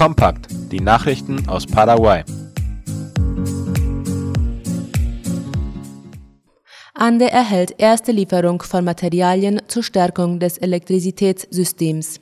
[0.00, 2.24] Kompakt, die Nachrichten aus Paraguay.
[6.94, 12.18] Ande erhält erste Lieferung von Materialien zur Stärkung des Elektrizitätssystems.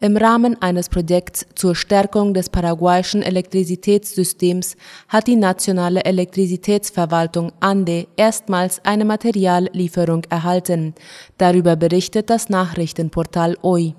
[0.00, 4.76] Im Rahmen eines Projekts zur Stärkung des paraguayischen Elektrizitätssystems
[5.06, 10.96] hat die nationale Elektrizitätsverwaltung ANDE erstmals eine Materiallieferung erhalten.
[11.38, 13.94] Darüber berichtet das Nachrichtenportal OI.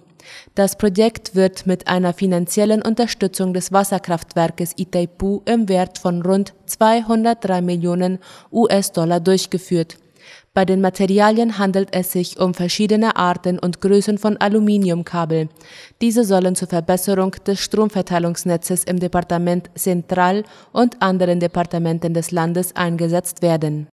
[0.56, 7.62] Das Projekt wird mit einer finanziellen Unterstützung des Wasserkraftwerkes Itaipu im Wert von rund 203
[7.62, 8.20] Millionen
[8.52, 9.98] US-Dollar durchgeführt.
[10.54, 15.50] Bei den Materialien handelt es sich um verschiedene Arten und Größen von Aluminiumkabel.
[16.00, 23.42] Diese sollen zur Verbesserung des Stromverteilungsnetzes im Departement Central und anderen Departementen des Landes eingesetzt
[23.42, 23.88] werden.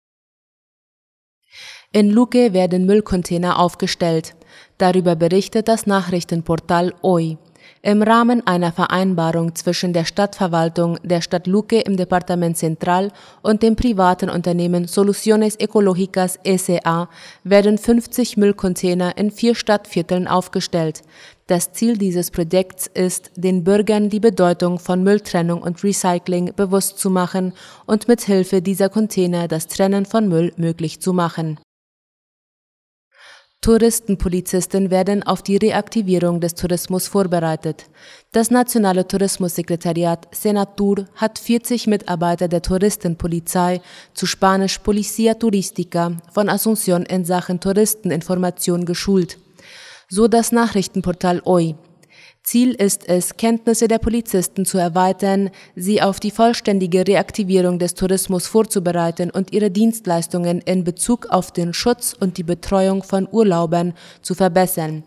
[1.94, 4.36] In Luque werden Müllcontainer aufgestellt.
[4.78, 7.38] Darüber berichtet das Nachrichtenportal OI.
[7.82, 13.76] Im Rahmen einer Vereinbarung zwischen der Stadtverwaltung der Stadt Luque im Departement Central und dem
[13.76, 17.08] privaten Unternehmen Soluciones Ecológicas S.A.
[17.44, 21.04] werden 50 Müllcontainer in vier Stadtvierteln aufgestellt.
[21.46, 27.10] Das Ziel dieses Projekts ist, den Bürgern die Bedeutung von Mülltrennung und Recycling bewusst zu
[27.10, 27.54] machen
[27.86, 31.58] und mit Hilfe dieser Container das Trennen von Müll möglich zu machen.
[33.68, 37.90] Touristenpolizisten werden auf die Reaktivierung des Tourismus vorbereitet.
[38.32, 43.82] Das Nationale Tourismussekretariat Senatur hat 40 Mitarbeiter der Touristenpolizei
[44.14, 49.38] zu Spanisch Policía Turística von Asunción in Sachen Touristeninformation geschult.
[50.08, 51.76] So das Nachrichtenportal OI.
[52.48, 58.48] Ziel ist es, Kenntnisse der Polizisten zu erweitern, sie auf die vollständige Reaktivierung des Tourismus
[58.48, 64.34] vorzubereiten und ihre Dienstleistungen in Bezug auf den Schutz und die Betreuung von Urlaubern zu
[64.34, 65.04] verbessern.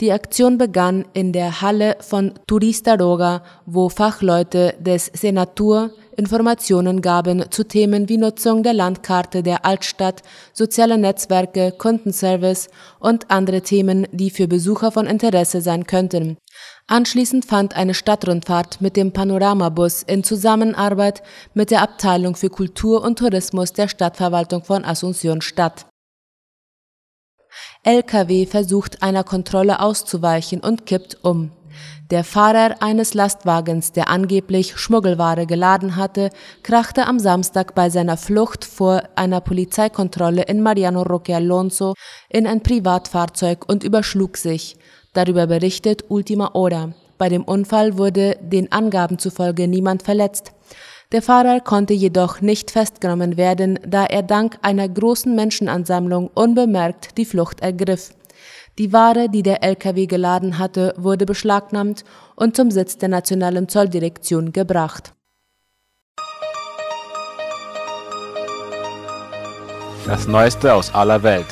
[0.00, 7.44] Die Aktion begann in der Halle von Turista Roga, wo Fachleute des Senatur Informationen gaben
[7.50, 12.68] zu Themen wie Nutzung der Landkarte der Altstadt, soziale Netzwerke, Kundenservice
[13.00, 16.36] und andere Themen, die für Besucher von Interesse sein könnten.
[16.86, 21.22] Anschließend fand eine Stadtrundfahrt mit dem Panoramabus in Zusammenarbeit
[21.54, 25.86] mit der Abteilung für Kultur und Tourismus der Stadtverwaltung von Asunción statt.
[27.84, 31.52] LKW versucht einer Kontrolle auszuweichen und kippt um.
[32.10, 36.28] Der Fahrer eines Lastwagens, der angeblich Schmuggelware geladen hatte,
[36.62, 41.94] krachte am Samstag bei seiner Flucht vor einer Polizeikontrolle in Mariano Roque Alonso
[42.28, 44.76] in ein Privatfahrzeug und überschlug sich.
[45.14, 46.92] Darüber berichtet Ultima Hora.
[47.16, 50.52] Bei dem Unfall wurde den Angaben zufolge niemand verletzt.
[51.12, 57.24] Der Fahrer konnte jedoch nicht festgenommen werden, da er dank einer großen Menschenansammlung unbemerkt die
[57.24, 58.12] Flucht ergriff.
[58.78, 62.04] Die Ware, die der LKW geladen hatte, wurde beschlagnahmt
[62.34, 65.14] und zum Sitz der Nationalen Zolldirektion gebracht.
[70.06, 71.46] Das Neueste aus aller Welt.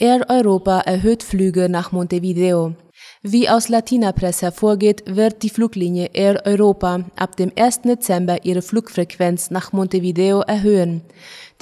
[0.00, 2.76] Air Europa erhöht Flüge nach Montevideo.
[3.22, 7.82] Wie aus Latina Press hervorgeht, wird die Fluglinie Air Europa ab dem 1.
[7.82, 11.02] Dezember ihre Flugfrequenz nach Montevideo erhöhen.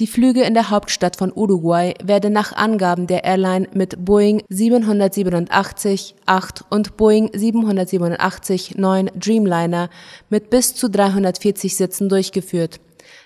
[0.01, 6.61] Die Flüge in der Hauptstadt von Uruguay werden nach Angaben der Airline mit Boeing 787-8
[6.69, 9.89] und Boeing 787-9 Dreamliner
[10.29, 12.81] mit bis zu 340 Sitzen durchgeführt.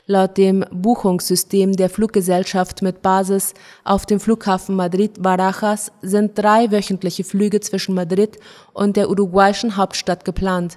[0.07, 3.55] Laut dem Buchungssystem der Fluggesellschaft mit Basis
[3.85, 8.39] auf dem Flughafen Madrid-Barajas sind drei wöchentliche Flüge zwischen Madrid
[8.73, 10.77] und der uruguayischen Hauptstadt geplant.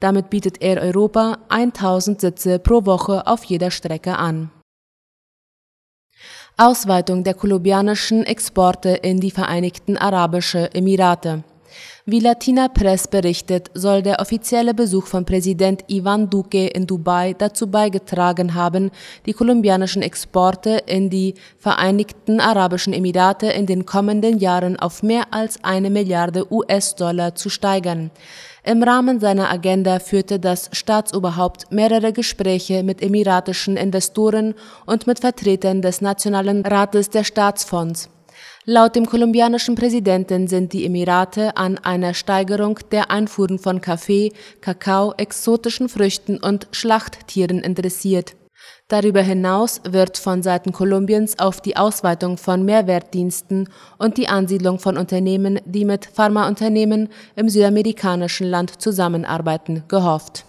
[0.00, 4.50] Damit bietet Air Europa 1000 Sitze pro Woche auf jeder Strecke an.
[6.56, 11.42] Ausweitung der kolumbianischen Exporte in die Vereinigten Arabische Emirate.
[12.06, 17.66] Wie Latina Press berichtet, soll der offizielle Besuch von Präsident Ivan Duque in Dubai dazu
[17.66, 18.90] beigetragen haben,
[19.26, 25.62] die kolumbianischen Exporte in die Vereinigten Arabischen Emirate in den kommenden Jahren auf mehr als
[25.62, 28.10] eine Milliarde US-Dollar zu steigern.
[28.62, 35.80] Im Rahmen seiner Agenda führte das Staatsoberhaupt mehrere Gespräche mit emiratischen Investoren und mit Vertretern
[35.80, 38.10] des Nationalen Rates der Staatsfonds.
[38.72, 45.12] Laut dem kolumbianischen Präsidenten sind die Emirate an einer Steigerung der Einfuhren von Kaffee, Kakao,
[45.16, 48.36] exotischen Früchten und Schlachttieren interessiert.
[48.86, 53.68] Darüber hinaus wird von Seiten Kolumbiens auf die Ausweitung von Mehrwertdiensten
[53.98, 60.44] und die Ansiedlung von Unternehmen, die mit Pharmaunternehmen im südamerikanischen Land zusammenarbeiten, gehofft.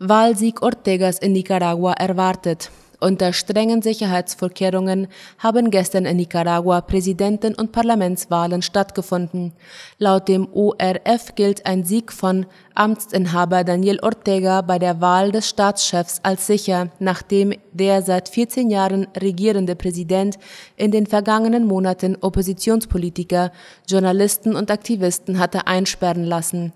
[0.00, 2.72] Wahlsieg Ortegas in Nicaragua erwartet.
[3.00, 5.06] Unter strengen Sicherheitsvorkehrungen
[5.38, 9.52] haben gestern in Nicaragua Präsidenten- und Parlamentswahlen stattgefunden.
[9.98, 16.18] Laut dem ORF gilt ein Sieg von Amtsinhaber Daniel Ortega bei der Wahl des Staatschefs
[16.24, 20.36] als sicher, nachdem der seit 14 Jahren regierende Präsident
[20.76, 23.52] in den vergangenen Monaten Oppositionspolitiker,
[23.86, 26.72] Journalisten und Aktivisten hatte einsperren lassen.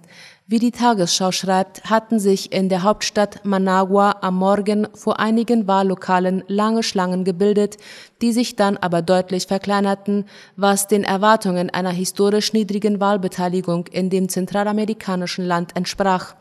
[0.53, 6.45] Wie die Tagesschau schreibt, hatten sich in der Hauptstadt Managua am Morgen vor einigen Wahllokalen
[6.47, 7.79] lange Schlangen gebildet,
[8.21, 10.27] die sich dann aber deutlich verkleinerten,
[10.57, 16.35] was den Erwartungen einer historisch niedrigen Wahlbeteiligung in dem zentralamerikanischen Land entsprach.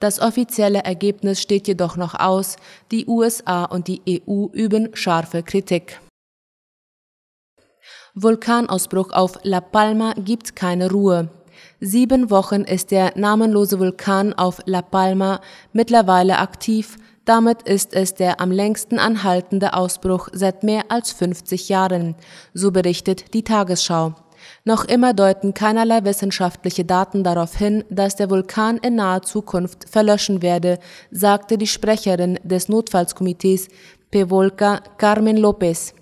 [0.00, 2.56] Das offizielle Ergebnis steht jedoch noch aus,
[2.90, 6.00] die USA und die EU üben scharfe Kritik.
[8.16, 11.30] Vulkanausbruch auf La Palma gibt keine Ruhe.
[11.80, 15.40] Sieben Wochen ist der namenlose Vulkan auf La Palma
[15.72, 22.16] mittlerweile aktiv, damit ist es der am längsten anhaltende Ausbruch seit mehr als 50 Jahren,
[22.52, 24.14] so berichtet die Tagesschau.
[24.64, 30.42] Noch immer deuten keinerlei wissenschaftliche Daten darauf hin, dass der Vulkan in naher Zukunft verlöschen
[30.42, 30.78] werde,
[31.10, 33.68] sagte die Sprecherin des Notfallskomitees
[34.10, 35.94] Pevolca Carmen López.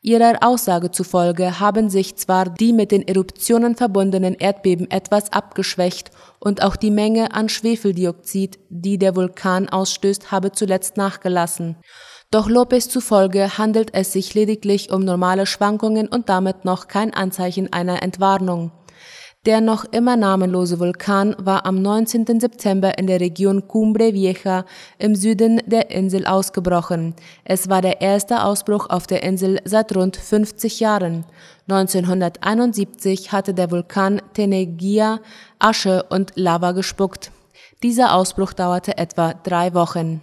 [0.00, 6.62] Ihrer Aussage zufolge haben sich zwar die mit den Eruptionen verbundenen Erdbeben etwas abgeschwächt und
[6.62, 11.76] auch die Menge an Schwefeldioxid, die der Vulkan ausstößt, habe zuletzt nachgelassen.
[12.30, 17.72] Doch Lopez zufolge handelt es sich lediglich um normale Schwankungen und damit noch kein Anzeichen
[17.72, 18.70] einer Entwarnung.
[19.46, 22.40] Der noch immer namenlose Vulkan war am 19.
[22.40, 24.64] September in der Region Cumbre Vieja
[24.98, 27.14] im Süden der Insel ausgebrochen.
[27.44, 31.24] Es war der erste Ausbruch auf der Insel seit rund 50 Jahren.
[31.68, 35.20] 1971 hatte der Vulkan Tenegia
[35.60, 37.30] Asche und Lava gespuckt.
[37.82, 40.20] Dieser Ausbruch dauerte etwa drei Wochen.